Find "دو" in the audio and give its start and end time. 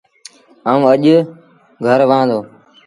2.29-2.39